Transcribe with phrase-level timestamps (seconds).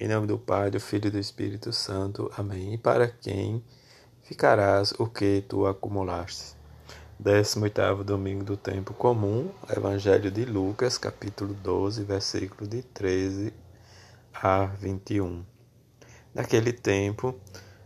[0.00, 2.30] Em nome do Pai, do Filho e do Espírito Santo.
[2.36, 2.74] Amém.
[2.74, 3.60] E para quem
[4.22, 6.54] ficarás o que tu acumulaste?
[7.18, 13.52] 18 domingo do tempo comum, Evangelho de Lucas, capítulo 12, versículo de 13
[14.32, 15.44] a 21.
[16.32, 17.34] Naquele tempo,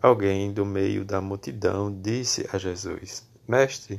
[0.00, 3.98] alguém do meio da multidão disse a Jesus: Mestre,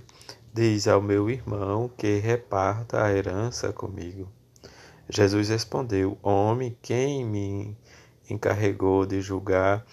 [0.53, 4.31] diz ao meu irmão que reparta a herança comigo.
[5.09, 7.77] Jesus respondeu: Homem, quem me
[8.29, 9.85] encarregou de julgar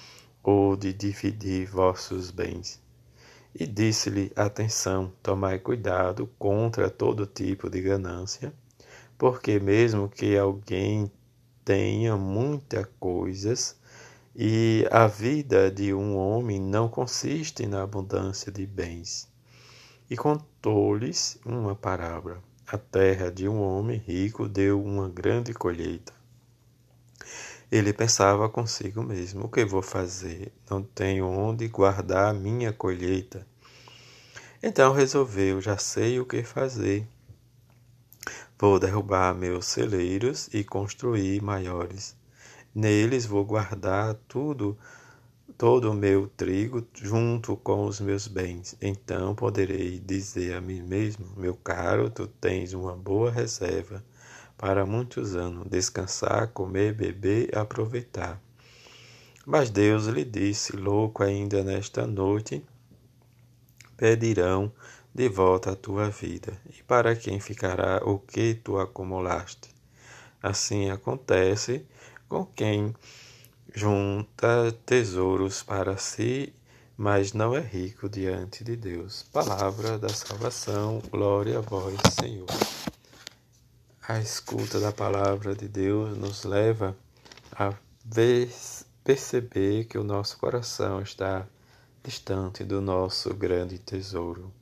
[0.42, 2.82] ou de dividir vossos bens.
[3.54, 8.52] E disse-lhe: Atenção, tomai cuidado contra todo tipo de ganância,
[9.16, 11.10] porque mesmo que alguém
[11.64, 13.78] tenha muitas coisas,
[14.36, 19.28] e a vida de um homem não consiste na abundância de bens.
[20.10, 22.42] E contou-lhes uma parábola.
[22.66, 26.12] A terra de um homem rico deu uma grande colheita.
[27.70, 30.52] Ele pensava consigo mesmo: o que vou fazer?
[30.68, 33.46] Não tenho onde guardar a minha colheita.
[34.62, 37.06] Então resolveu: já sei o que fazer.
[38.58, 42.16] Vou derrubar meus celeiros e construir maiores.
[42.74, 44.78] Neles vou guardar tudo,
[45.56, 48.76] todo o meu trigo junto com os meus bens.
[48.80, 54.04] Então poderei dizer a mim mesmo: meu caro, tu tens uma boa reserva
[54.64, 58.40] para muitos anos, descansar, comer, beber aproveitar.
[59.44, 62.64] Mas Deus lhe disse: Louco, ainda nesta noite
[63.94, 64.72] pedirão
[65.14, 69.68] de volta a tua vida, e para quem ficará o que tu acumulaste?
[70.42, 71.84] Assim acontece
[72.26, 72.96] com quem
[73.74, 76.54] junta tesouros para si,
[76.96, 79.26] mas não é rico diante de Deus.
[79.30, 82.46] Palavra da salvação, glória a vós, Senhor.
[84.06, 86.94] A escuta da palavra de Deus nos leva
[87.50, 87.72] a
[88.04, 88.52] ver,
[89.02, 91.48] perceber que o nosso coração está
[92.02, 94.52] distante do nosso grande tesouro.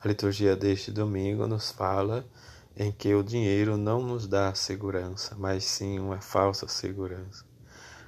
[0.00, 2.24] A liturgia deste domingo nos fala
[2.76, 7.44] em que o dinheiro não nos dá segurança, mas sim uma falsa segurança.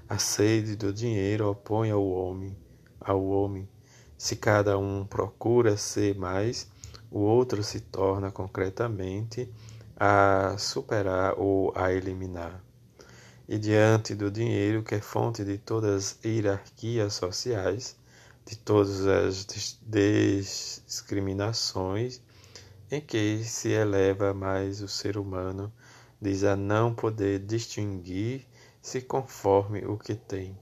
[0.08, 2.56] A sede do dinheiro opõe ao homem,
[3.00, 3.68] ao homem.
[4.16, 6.70] Se cada um procura ser mais,
[7.10, 9.52] o outro se torna concretamente
[10.02, 12.64] a superar ou a eliminar.
[13.46, 17.98] E diante do dinheiro, que é fonte de todas as hierarquias sociais,
[18.46, 19.46] de todas as
[19.86, 22.22] discriminações,
[22.90, 25.70] em que se eleva mais o ser humano,
[26.18, 30.58] diz a não poder distinguir-se conforme o que tem.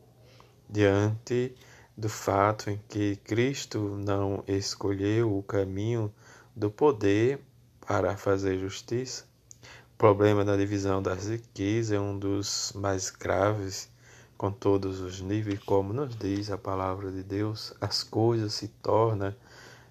[0.68, 1.54] Diante
[1.96, 6.12] do fato em que Cristo não escolheu o caminho
[6.56, 7.40] do poder
[7.80, 9.27] para fazer justiça,
[9.98, 13.88] problema da divisão das riquezas é um dos mais graves
[14.36, 19.34] com todos os níveis, como nos diz a palavra de Deus, as coisas se tornam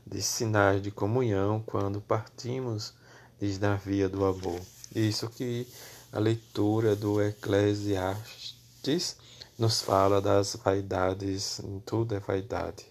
[0.06, 2.94] de sinais de comunhão quando partimos
[3.38, 4.62] diz, na via do amor.
[4.96, 5.68] Isso que
[6.14, 9.18] a leitura do Eclesiastes
[9.60, 12.86] nos fala das vaidades, tudo é vaidade.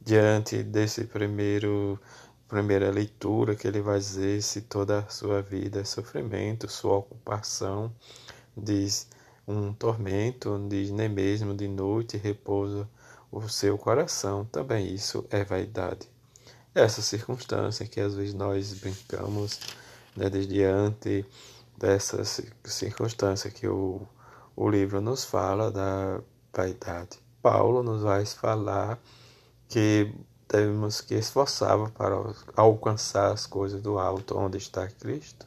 [0.00, 1.98] Diante desse primeiro
[2.48, 7.92] primeira leitura que ele vai dizer se toda a sua vida é sofrimento, sua ocupação,
[8.56, 9.08] diz
[9.46, 12.88] um tormento, diz nem mesmo de noite repousa
[13.30, 16.08] o seu coração, também isso é vaidade.
[16.74, 19.60] Essa circunstância que às vezes nós brincamos
[20.16, 21.24] né, diante
[21.76, 22.22] dessa
[22.64, 24.06] circunstância que o,
[24.54, 26.20] o livro nos fala da
[26.52, 27.18] vaidade.
[27.42, 28.98] Paulo nos vai falar
[29.68, 30.12] que
[30.48, 32.16] temos que esforçar para
[32.56, 35.46] alcançar as coisas do alto, onde está Cristo.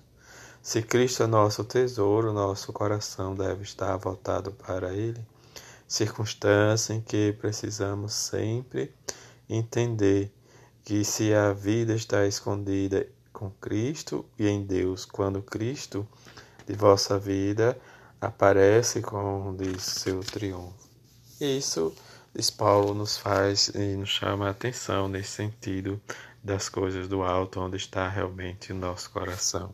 [0.61, 5.19] Se Cristo é nosso tesouro, nosso coração deve estar voltado para Ele.
[5.87, 8.93] Circunstância em que precisamos sempre
[9.49, 10.31] entender
[10.83, 16.07] que se a vida está escondida com Cristo e em Deus, quando Cristo
[16.67, 17.79] de vossa vida
[18.19, 20.89] aparece com de seu triunfo.
[21.39, 21.93] Isso
[22.35, 26.01] diz Paulo nos faz e nos chama a atenção nesse sentido
[26.43, 29.73] das coisas do alto, onde está realmente o nosso coração.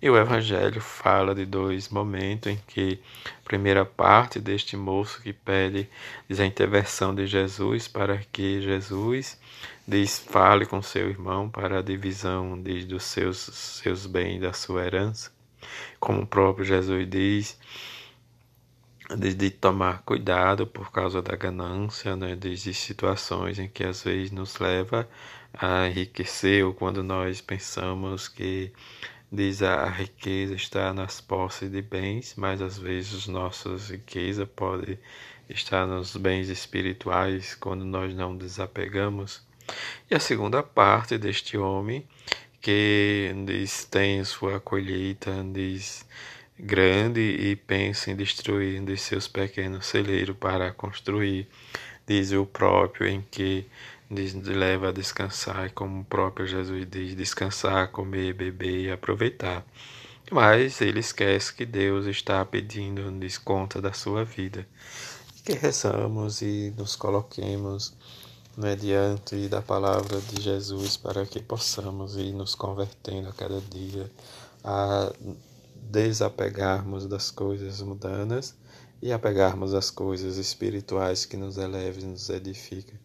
[0.00, 5.32] E o Evangelho fala de dois momentos em que a primeira parte deste moço que
[5.32, 5.88] pede
[6.28, 9.40] diz a intervenção de Jesus para que Jesus
[9.88, 14.84] diz fale com seu irmão para a divisão diz, dos seus, seus bens, da sua
[14.84, 15.32] herança.
[15.98, 17.58] Como o próprio Jesus diz,
[19.16, 24.30] de, de tomar cuidado por causa da ganância, né, de situações em que às vezes
[24.30, 25.08] nos leva
[25.52, 28.72] a enriquecer ou quando nós pensamos que
[29.34, 34.96] Diz a riqueza está nas posses de bens, mas às vezes nossa riqueza pode
[35.48, 39.42] estar nos bens espirituais quando nós não desapegamos.
[40.08, 42.06] E a segunda parte deste homem
[42.60, 46.06] que diz, tem sua colheita diz,
[46.58, 51.48] grande e pensa em destruir de seus pequenos celeiros para construir,
[52.06, 53.66] diz o próprio em que
[54.10, 59.64] diz, leva a descansar, como o próprio Jesus diz, descansar, comer, beber e aproveitar.
[60.30, 64.66] Mas ele esquece que Deus está pedindo desconta da sua vida.
[65.44, 67.92] Que rezamos e nos coloquemos
[68.56, 74.10] né, diante da palavra de Jesus para que possamos ir nos convertendo a cada dia,
[74.62, 75.12] a
[75.90, 78.56] desapegarmos das coisas mundanas
[79.00, 82.98] e apegarmos às coisas espirituais que nos elevem e nos edificam.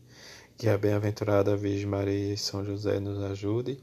[0.57, 3.81] Que a bem-aventurada Virgem Maria e São José nos ajude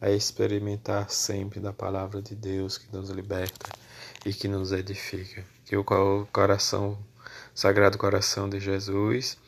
[0.00, 3.70] a experimentar sempre da palavra de Deus que nos liberta
[4.24, 5.44] e que nos edifica.
[5.64, 5.84] Que o
[6.32, 6.98] coração,
[7.54, 9.38] Sagrado Coração de Jesus,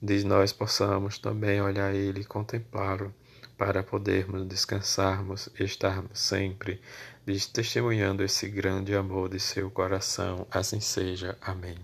[0.00, 3.14] de nós possamos também olhar Ele e contemplá-lo
[3.58, 6.80] para podermos descansarmos e estarmos sempre
[7.52, 10.46] testemunhando esse grande amor de seu coração.
[10.50, 11.36] Assim seja.
[11.40, 11.78] Amém.